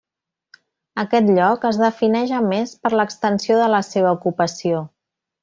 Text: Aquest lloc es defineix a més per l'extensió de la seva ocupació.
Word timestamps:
Aquest 1.03 1.29
lloc 1.35 1.67
es 1.69 1.79
defineix 1.81 2.33
a 2.39 2.41
més 2.47 2.73
per 2.87 2.93
l'extensió 3.01 3.59
de 3.61 3.69
la 3.75 3.83
seva 3.91 4.17
ocupació. 4.19 4.83